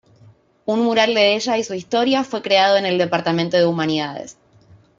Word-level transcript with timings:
Un 0.65 0.81
mural 0.83 1.13
de 1.13 1.35
ella 1.35 1.59
y 1.59 1.63
su 1.63 1.75
historia 1.75 2.23
fue 2.23 2.41
creado 2.41 2.75
en 2.75 2.87
el 2.87 2.97
Departamento 2.97 3.55
de 3.57 3.67
Humanidades. 3.67 4.35